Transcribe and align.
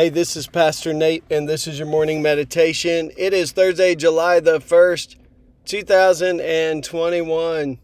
Hey, 0.00 0.08
this 0.08 0.34
is 0.34 0.46
Pastor 0.46 0.94
Nate, 0.94 1.24
and 1.30 1.46
this 1.46 1.66
is 1.66 1.78
your 1.78 1.86
morning 1.86 2.22
meditation. 2.22 3.10
It 3.18 3.34
is 3.34 3.52
Thursday, 3.52 3.94
July 3.94 4.40
the 4.40 4.58
1st, 4.58 5.16
2021. 5.66 7.78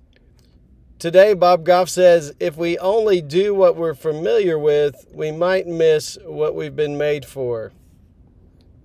Today, 0.99 1.35
Bob 1.35 1.67
Goff 1.67 1.91
says 1.91 2.33
if 2.41 2.57
we 2.57 2.79
only 2.79 3.21
do 3.21 3.55
what 3.55 3.77
we're 3.77 3.93
familiar 3.93 4.59
with, 4.59 5.05
we 5.13 5.31
might 5.31 5.67
miss 5.67 6.17
what 6.25 6.55
we've 6.55 6.75
been 6.75 6.97
made 6.97 7.27
for. 7.27 7.75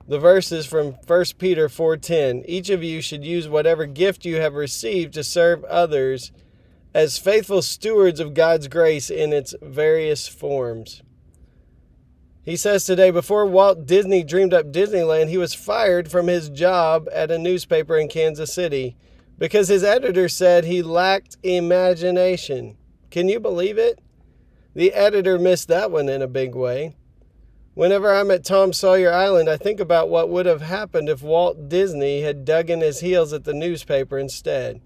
The 0.09 0.19
verse 0.19 0.51
is 0.51 0.65
from 0.65 0.97
1 1.07 1.37
Peter 1.37 1.69
4:10. 1.69 2.43
Each 2.45 2.69
of 2.69 2.83
you 2.83 3.01
should 3.01 3.23
use 3.23 3.47
whatever 3.47 3.85
gift 3.85 4.25
you 4.25 4.41
have 4.41 4.55
received 4.55 5.13
to 5.13 5.23
serve 5.23 5.63
others 5.63 6.33
as 6.93 7.17
faithful 7.17 7.61
stewards 7.61 8.19
of 8.19 8.33
God's 8.33 8.67
grace 8.67 9.09
in 9.09 9.31
its 9.31 9.55
various 9.61 10.27
forms. 10.27 11.01
He 12.43 12.55
says 12.55 12.85
today, 12.85 13.11
before 13.11 13.45
Walt 13.45 13.85
Disney 13.85 14.23
dreamed 14.23 14.53
up 14.53 14.71
Disneyland, 14.71 15.29
he 15.29 15.37
was 15.37 15.53
fired 15.53 16.09
from 16.09 16.27
his 16.27 16.49
job 16.49 17.07
at 17.13 17.29
a 17.29 17.37
newspaper 17.37 17.97
in 17.97 18.07
Kansas 18.07 18.51
City 18.51 18.97
because 19.37 19.67
his 19.67 19.83
editor 19.83 20.27
said 20.27 20.65
he 20.65 20.81
lacked 20.81 21.37
imagination. 21.43 22.77
Can 23.11 23.29
you 23.29 23.39
believe 23.39 23.77
it? 23.77 23.99
The 24.73 24.93
editor 24.93 25.37
missed 25.37 25.67
that 25.67 25.91
one 25.91 26.09
in 26.09 26.21
a 26.23 26.27
big 26.27 26.55
way. 26.55 26.95
Whenever 27.75 28.11
I'm 28.13 28.31
at 28.31 28.43
Tom 28.43 28.73
Sawyer 28.73 29.13
Island, 29.13 29.47
I 29.47 29.57
think 29.57 29.79
about 29.79 30.09
what 30.09 30.29
would 30.29 30.45
have 30.45 30.61
happened 30.61 31.09
if 31.09 31.21
Walt 31.21 31.69
Disney 31.69 32.21
had 32.21 32.43
dug 32.43 32.69
in 32.69 32.81
his 32.81 33.01
heels 33.01 33.33
at 33.33 33.43
the 33.43 33.53
newspaper 33.53 34.17
instead. 34.17 34.81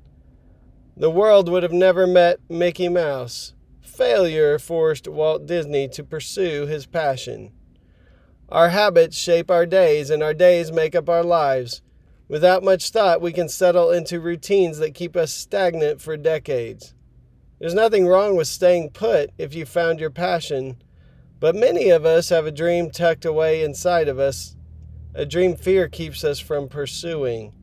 The 0.97 1.09
world 1.09 1.49
would 1.49 1.63
have 1.63 1.71
never 1.71 2.05
met 2.05 2.39
Mickey 2.49 2.89
Mouse 2.89 3.53
failure 3.95 4.59
forced 4.59 5.07
Walt 5.07 5.45
Disney 5.45 5.87
to 5.89 6.03
pursue 6.03 6.65
his 6.65 6.85
passion. 6.85 7.51
Our 8.49 8.69
habits 8.69 9.17
shape 9.17 9.49
our 9.49 9.65
days, 9.65 10.09
and 10.09 10.21
our 10.21 10.33
days 10.33 10.71
make 10.71 10.95
up 10.95 11.09
our 11.09 11.23
lives. 11.23 11.81
Without 12.27 12.63
much 12.63 12.89
thought, 12.89 13.21
we 13.21 13.31
can 13.31 13.49
settle 13.49 13.91
into 13.91 14.19
routines 14.19 14.77
that 14.79 14.93
keep 14.93 15.15
us 15.15 15.31
stagnant 15.31 16.01
for 16.01 16.17
decades. 16.17 16.93
There's 17.59 17.73
nothing 17.73 18.07
wrong 18.07 18.35
with 18.35 18.47
staying 18.47 18.91
put 18.91 19.31
if 19.37 19.53
you 19.53 19.65
found 19.65 19.99
your 19.99 20.09
passion, 20.09 20.77
but 21.39 21.55
many 21.55 21.89
of 21.89 22.05
us 22.05 22.29
have 22.29 22.45
a 22.45 22.51
dream 22.51 22.89
tucked 22.89 23.25
away 23.25 23.63
inside 23.63 24.07
of 24.07 24.19
us, 24.19 24.55
a 25.13 25.25
dream 25.25 25.55
fear 25.55 25.87
keeps 25.87 26.23
us 26.23 26.39
from 26.39 26.67
pursuing. 26.67 27.53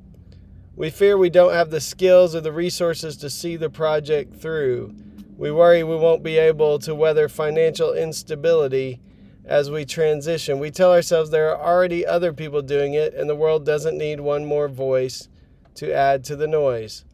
We 0.75 0.89
fear 0.89 1.19
we 1.19 1.29
don't 1.29 1.53
have 1.53 1.71
the 1.71 1.81
skills 1.81 2.35
or 2.35 2.41
the 2.41 2.53
resources 2.53 3.17
to 3.19 3.29
see 3.29 3.57
the 3.57 3.69
project 3.69 4.35
through. 4.35 4.95
We 5.37 5.51
worry 5.51 5.83
we 5.83 5.97
won't 5.97 6.23
be 6.23 6.39
able 6.39 6.79
to 6.81 6.95
weather 6.95 7.29
financial 7.29 7.93
instability 7.93 9.01
as 9.45 9.71
we 9.71 9.85
transition. 9.85 10.59
We 10.59 10.71
tell 10.71 10.93
ourselves 10.93 11.31
there 11.31 11.55
are 11.55 11.75
already 11.75 12.07
other 12.07 12.33
people 12.33 12.63
doing 12.63 12.95
it, 12.95 13.15
and 13.15 13.29
the 13.29 13.37
world 13.37 13.65
doesn't 13.65 13.99
need 13.99 14.21
one 14.21 14.45
more 14.45 14.69
voice 14.69 15.29
to 15.77 15.93
add 15.93 16.23
to 16.25 16.37
the 16.37 16.47
noise. 16.47 17.05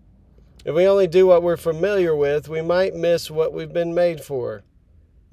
If 0.64 0.75
we 0.75 0.86
only 0.86 1.06
do 1.06 1.27
what 1.27 1.42
we're 1.42 1.56
familiar 1.56 2.14
with, 2.14 2.48
we 2.48 2.60
might 2.60 2.94
miss 2.94 3.30
what 3.30 3.52
we've 3.52 3.72
been 3.72 3.94
made 3.94 4.20
for. 4.20 4.64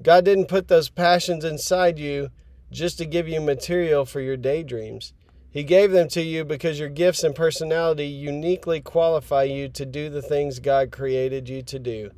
God 0.02 0.24
didn't 0.24 0.46
put 0.46 0.68
those 0.68 0.88
passions 0.88 1.44
inside 1.44 1.98
you 1.98 2.30
just 2.70 2.98
to 2.98 3.06
give 3.06 3.28
you 3.28 3.40
material 3.40 4.04
for 4.04 4.20
your 4.20 4.36
daydreams. 4.36 5.12
He 5.50 5.64
gave 5.64 5.90
them 5.90 6.08
to 6.08 6.22
you 6.22 6.44
because 6.44 6.78
your 6.78 6.88
gifts 6.88 7.24
and 7.24 7.34
personality 7.34 8.06
uniquely 8.06 8.80
qualify 8.80 9.44
you 9.44 9.68
to 9.70 9.86
do 9.86 10.08
the 10.10 10.22
things 10.22 10.58
God 10.58 10.92
created 10.92 11.48
you 11.48 11.62
to 11.62 11.78
do. 11.78 12.10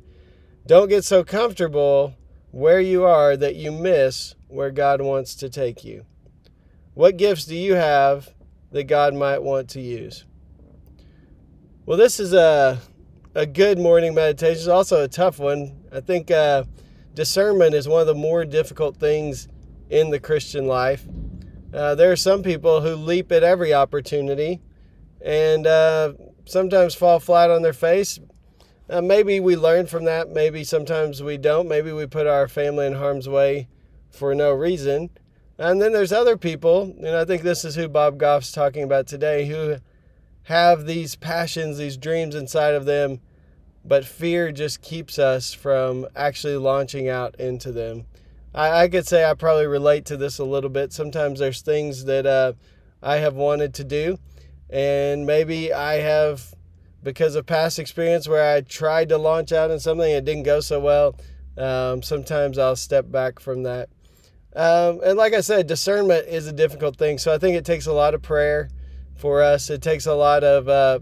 Don't 0.69 0.87
get 0.87 1.03
so 1.03 1.23
comfortable 1.23 2.13
where 2.51 2.79
you 2.79 3.03
are 3.03 3.35
that 3.35 3.55
you 3.55 3.71
miss 3.71 4.35
where 4.49 4.69
God 4.69 5.01
wants 5.01 5.33
to 5.37 5.49
take 5.49 5.83
you. 5.83 6.05
What 6.93 7.17
gifts 7.17 7.45
do 7.45 7.55
you 7.55 7.73
have 7.73 8.29
that 8.71 8.83
God 8.83 9.15
might 9.15 9.41
want 9.41 9.67
to 9.71 9.81
use? 9.81 10.25
Well, 11.87 11.97
this 11.97 12.19
is 12.19 12.33
a, 12.33 12.79
a 13.33 13.47
good 13.47 13.79
morning 13.79 14.13
meditation. 14.13 14.59
It's 14.59 14.67
also 14.67 15.03
a 15.03 15.07
tough 15.07 15.39
one. 15.39 15.75
I 15.91 16.01
think 16.01 16.29
uh, 16.29 16.65
discernment 17.15 17.73
is 17.73 17.87
one 17.87 18.01
of 18.01 18.07
the 18.07 18.13
more 18.13 18.45
difficult 18.45 18.95
things 18.95 19.47
in 19.89 20.11
the 20.11 20.19
Christian 20.19 20.67
life. 20.67 21.03
Uh, 21.73 21.95
there 21.95 22.11
are 22.11 22.15
some 22.15 22.43
people 22.43 22.81
who 22.81 22.93
leap 22.93 23.31
at 23.31 23.41
every 23.41 23.73
opportunity 23.73 24.61
and 25.25 25.65
uh, 25.65 26.13
sometimes 26.45 26.93
fall 26.93 27.19
flat 27.19 27.49
on 27.49 27.63
their 27.63 27.73
face, 27.73 28.19
uh, 28.89 29.01
maybe 29.01 29.39
we 29.39 29.55
learn 29.55 29.87
from 29.87 30.05
that. 30.05 30.29
Maybe 30.29 30.63
sometimes 30.63 31.21
we 31.21 31.37
don't. 31.37 31.67
Maybe 31.67 31.91
we 31.91 32.05
put 32.07 32.27
our 32.27 32.47
family 32.47 32.87
in 32.87 32.93
harm's 32.93 33.29
way 33.29 33.67
for 34.09 34.33
no 34.33 34.51
reason. 34.51 35.09
And 35.57 35.81
then 35.81 35.91
there's 35.91 36.13
other 36.13 36.37
people, 36.37 36.95
and 36.97 37.15
I 37.15 37.25
think 37.25 37.41
this 37.41 37.65
is 37.65 37.75
who 37.75 37.89
Bob 37.89 38.17
Goff's 38.17 38.51
talking 38.51 38.83
about 38.83 39.07
today, 39.07 39.45
who 39.45 39.77
have 40.43 40.85
these 40.85 41.15
passions, 41.15 41.77
these 41.77 41.97
dreams 41.97 42.33
inside 42.33 42.75
of 42.75 42.85
them, 42.85 43.19
but 43.83 44.05
fear 44.05 44.51
just 44.51 44.81
keeps 44.81 45.19
us 45.19 45.53
from 45.53 46.07
actually 46.15 46.55
launching 46.55 47.09
out 47.09 47.35
into 47.39 47.71
them. 47.71 48.05
I, 48.55 48.83
I 48.83 48.87
could 48.87 49.05
say 49.05 49.25
I 49.25 49.33
probably 49.33 49.67
relate 49.67 50.05
to 50.05 50.17
this 50.17 50.39
a 50.39 50.45
little 50.45 50.69
bit. 50.69 50.93
Sometimes 50.93 51.39
there's 51.39 51.61
things 51.61 52.05
that 52.05 52.25
uh, 52.25 52.53
I 53.03 53.17
have 53.17 53.35
wanted 53.35 53.73
to 53.75 53.83
do, 53.83 54.17
and 54.69 55.25
maybe 55.25 55.73
I 55.73 55.95
have 55.95 56.55
because 57.03 57.35
of 57.35 57.45
past 57.45 57.79
experience 57.79 58.27
where 58.27 58.55
I 58.55 58.61
tried 58.61 59.09
to 59.09 59.17
launch 59.17 59.51
out 59.51 59.71
in 59.71 59.79
something 59.79 60.11
and 60.11 60.17
it 60.17 60.25
didn't 60.25 60.43
go 60.43 60.59
so 60.59 60.79
well. 60.79 61.15
Um, 61.57 62.01
sometimes 62.01 62.57
I'll 62.57 62.75
step 62.75 63.09
back 63.11 63.39
from 63.39 63.63
that. 63.63 63.89
Um, 64.55 64.99
and 65.03 65.17
like 65.17 65.33
I 65.33 65.41
said, 65.41 65.67
discernment 65.67 66.27
is 66.27 66.47
a 66.47 66.53
difficult 66.53 66.97
thing. 66.97 67.17
So 67.17 67.33
I 67.33 67.37
think 67.37 67.55
it 67.55 67.65
takes 67.65 67.85
a 67.85 67.93
lot 67.93 68.13
of 68.13 68.21
prayer 68.21 68.69
for 69.15 69.41
us. 69.41 69.69
It 69.69 69.81
takes 69.81 70.05
a 70.05 70.15
lot 70.15 70.43
of 70.43 70.67
uh, 70.67 70.99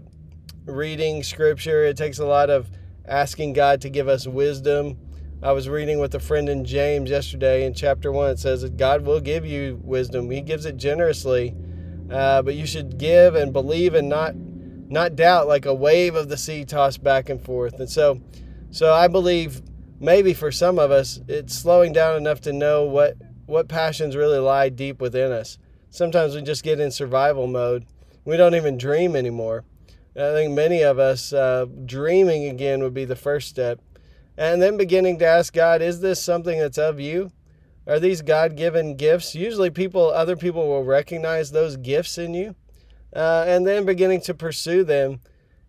reading 0.66 1.22
scripture. 1.22 1.84
It 1.84 1.96
takes 1.96 2.18
a 2.18 2.26
lot 2.26 2.50
of 2.50 2.70
asking 3.06 3.54
God 3.54 3.80
to 3.82 3.88
give 3.88 4.08
us 4.08 4.26
wisdom. 4.26 4.98
I 5.42 5.52
was 5.52 5.68
reading 5.68 6.00
with 6.00 6.14
a 6.14 6.20
friend 6.20 6.48
in 6.48 6.64
James 6.64 7.10
yesterday 7.10 7.64
in 7.64 7.72
chapter 7.72 8.10
one. 8.10 8.30
It 8.30 8.38
says 8.40 8.62
that 8.62 8.76
God 8.76 9.06
will 9.06 9.20
give 9.20 9.46
you 9.46 9.80
wisdom, 9.82 10.30
He 10.30 10.40
gives 10.40 10.66
it 10.66 10.76
generously. 10.76 11.54
Uh, 12.10 12.42
but 12.42 12.54
you 12.54 12.66
should 12.66 12.98
give 12.98 13.34
and 13.34 13.52
believe 13.52 13.94
and 13.94 14.08
not 14.08 14.34
not 14.90 15.16
doubt 15.16 15.46
like 15.46 15.66
a 15.66 15.74
wave 15.74 16.14
of 16.14 16.28
the 16.28 16.36
sea 16.36 16.64
tossed 16.64 17.02
back 17.02 17.28
and 17.28 17.40
forth. 17.40 17.78
And 17.78 17.88
so, 17.88 18.20
so 18.70 18.92
I 18.92 19.08
believe 19.08 19.62
maybe 20.00 20.32
for 20.32 20.50
some 20.50 20.78
of 20.78 20.90
us, 20.90 21.20
it's 21.28 21.54
slowing 21.54 21.92
down 21.92 22.16
enough 22.16 22.40
to 22.42 22.52
know 22.52 22.84
what 22.84 23.16
what 23.46 23.68
passions 23.68 24.14
really 24.14 24.38
lie 24.38 24.68
deep 24.68 25.00
within 25.00 25.32
us. 25.32 25.58
Sometimes 25.90 26.34
we 26.34 26.42
just 26.42 26.62
get 26.62 26.80
in 26.80 26.90
survival 26.90 27.46
mode. 27.46 27.86
We 28.26 28.36
don't 28.36 28.54
even 28.54 28.76
dream 28.76 29.16
anymore. 29.16 29.64
And 30.14 30.24
I 30.26 30.32
think 30.34 30.52
many 30.52 30.82
of 30.82 30.98
us 30.98 31.32
uh, 31.32 31.64
dreaming 31.86 32.44
again 32.48 32.82
would 32.82 32.92
be 32.92 33.06
the 33.06 33.16
first 33.16 33.48
step, 33.48 33.80
and 34.36 34.60
then 34.60 34.76
beginning 34.76 35.18
to 35.20 35.26
ask 35.26 35.52
God, 35.52 35.80
"Is 35.80 36.00
this 36.00 36.22
something 36.22 36.58
that's 36.58 36.78
of 36.78 37.00
you? 37.00 37.30
Are 37.86 37.98
these 37.98 38.20
God-given 38.20 38.96
gifts?" 38.96 39.34
Usually, 39.34 39.70
people, 39.70 40.08
other 40.08 40.36
people 40.36 40.66
will 40.68 40.84
recognize 40.84 41.50
those 41.50 41.76
gifts 41.76 42.18
in 42.18 42.34
you 42.34 42.54
uh, 43.14 43.44
and 43.46 43.66
then 43.66 43.84
beginning 43.84 44.20
to 44.22 44.34
pursue 44.34 44.84
them. 44.84 45.20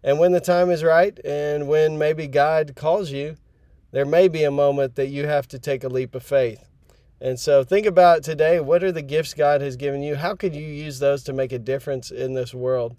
And 0.03 0.19
when 0.19 0.31
the 0.31 0.39
time 0.39 0.69
is 0.69 0.83
right, 0.83 1.17
and 1.25 1.67
when 1.67 1.97
maybe 1.97 2.27
God 2.27 2.73
calls 2.75 3.11
you, 3.11 3.35
there 3.91 4.05
may 4.05 4.27
be 4.27 4.43
a 4.43 4.51
moment 4.51 4.95
that 4.95 5.07
you 5.07 5.27
have 5.27 5.47
to 5.49 5.59
take 5.59 5.83
a 5.83 5.89
leap 5.89 6.15
of 6.15 6.23
faith. 6.23 6.69
And 7.21 7.39
so 7.39 7.63
think 7.63 7.85
about 7.85 8.23
today 8.23 8.59
what 8.59 8.83
are 8.83 8.91
the 8.91 9.01
gifts 9.01 9.33
God 9.33 9.61
has 9.61 9.75
given 9.75 10.01
you? 10.01 10.15
How 10.15 10.35
could 10.35 10.55
you 10.55 10.65
use 10.65 10.99
those 10.99 11.23
to 11.23 11.33
make 11.33 11.51
a 11.51 11.59
difference 11.59 12.11
in 12.11 12.33
this 12.33 12.53
world? 12.53 12.95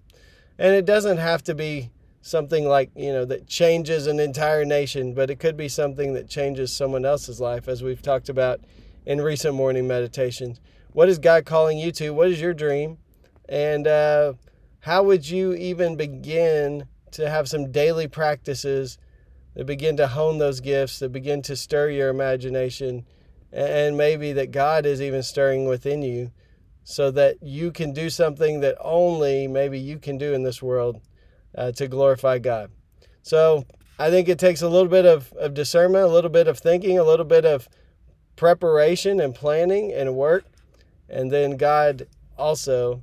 And 0.59 0.75
it 0.75 0.85
doesn't 0.85 1.17
have 1.17 1.43
to 1.44 1.55
be 1.55 1.91
something 2.20 2.67
like, 2.67 2.91
you 2.94 3.12
know, 3.12 3.25
that 3.25 3.47
changes 3.47 4.06
an 4.06 4.20
entire 4.20 4.65
nation, 4.67 5.15
but 5.15 5.31
it 5.31 5.41
could 5.41 5.56
be 5.56 5.69
something 5.69 6.12
that 6.12 6.29
changes 6.29 6.70
someone 6.70 7.06
else's 7.06 7.41
life, 7.41 7.67
as 7.67 7.82
we've 7.82 8.03
talked 8.03 8.29
about 8.29 8.61
in 9.06 9.23
recent 9.23 9.55
morning 9.55 9.88
meditations. 9.88 10.61
What 10.93 11.09
is 11.09 11.19
God 11.19 11.47
calling 11.47 11.79
you 11.79 11.91
to? 11.93 12.11
What 12.11 12.29
is 12.29 12.41
your 12.41 12.53
dream? 12.53 12.99
And 13.50 13.87
uh, 13.87 14.35
how 14.81 15.02
would 15.02 15.29
you 15.29 15.52
even 15.52 15.97
begin 15.97 16.87
to 17.11 17.29
have 17.29 17.49
some 17.49 17.70
daily 17.70 18.08
practices 18.08 18.97
that 19.55 19.67
begin 19.67 19.99
to 19.99 20.06
hone 20.06 20.38
those 20.38 20.61
gifts, 20.61 21.00
that 21.00 21.11
begin 21.11 21.43
to 21.43 21.56
stir 21.56 21.91
your 21.91 22.08
imagination, 22.08 23.05
and 23.52 23.99
maybe 23.99 24.32
that 24.32 24.52
God 24.52 24.87
is 24.87 25.02
even 25.02 25.23
stirring 25.23 25.67
within 25.67 26.00
you 26.00 26.31
so 26.85 27.11
that 27.11 27.43
you 27.43 27.70
can 27.70 27.93
do 27.93 28.08
something 28.08 28.61
that 28.61 28.76
only 28.81 29.47
maybe 29.47 29.79
you 29.79 29.99
can 29.99 30.17
do 30.17 30.32
in 30.32 30.44
this 30.44 30.62
world? 30.62 31.03
uh, 31.56 31.73
to 31.73 31.88
glorify 31.88 32.38
God. 32.38 32.70
So 33.23 33.64
I 33.99 34.11
think 34.11 34.29
it 34.29 34.38
takes 34.38 34.62
a 34.62 34.69
little 34.69 34.88
bit 34.88 35.06
of, 35.06 35.32
of 35.35 35.55
discernment, 35.55 36.05
a 36.05 36.08
little 36.08 36.31
bit 36.31 36.49
of 36.49 36.58
thinking, 36.58 36.99
a 36.99 37.05
little 37.05 37.25
bit 37.25 37.44
of 37.44 37.69
preparation 38.37 39.20
and 39.20 39.35
planning 39.35 39.93
and 39.93 40.14
work. 40.14 40.44
And 41.08 41.31
then 41.31 41.56
God 41.56 42.06
also 42.38 43.03